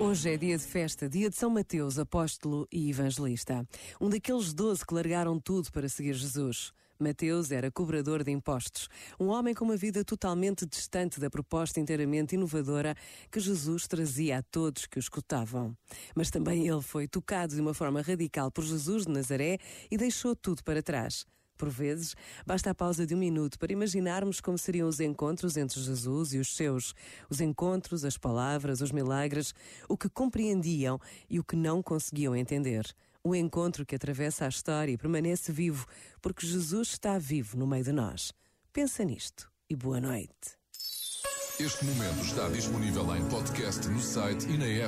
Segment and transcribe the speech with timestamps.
[0.00, 3.66] Hoje é dia de festa, dia de São Mateus, apóstolo e evangelista.
[4.00, 6.72] Um daqueles doze que largaram tudo para seguir Jesus.
[7.00, 8.88] Mateus era cobrador de impostos,
[9.18, 12.94] um homem com uma vida totalmente distante da proposta inteiramente inovadora
[13.30, 15.76] que Jesus trazia a todos que o escutavam.
[16.14, 19.58] Mas também ele foi tocado de uma forma radical por Jesus de Nazaré
[19.90, 21.26] e deixou tudo para trás.
[21.58, 22.14] Por vezes,
[22.46, 26.38] basta a pausa de um minuto para imaginarmos como seriam os encontros entre Jesus e
[26.38, 26.94] os seus.
[27.28, 29.52] Os encontros, as palavras, os milagres,
[29.88, 32.86] o que compreendiam e o que não conseguiam entender.
[33.24, 35.84] O encontro que atravessa a história e permanece vivo,
[36.22, 38.32] porque Jesus está vivo no meio de nós.
[38.72, 40.56] Pensa nisto e boa noite.
[41.58, 44.86] Este momento está disponível em podcast no site e na app.